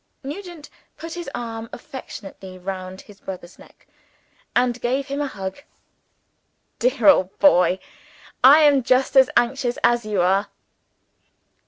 [0.23, 3.85] Nugent put his arm affectionately round his brother's neck,
[4.55, 5.61] and gave him a hug.
[6.79, 7.77] "Dear old boy!
[8.43, 10.47] I am just as anxious as you are."